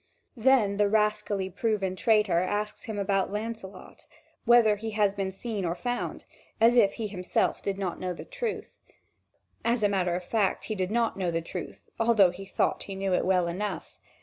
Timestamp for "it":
13.13-13.27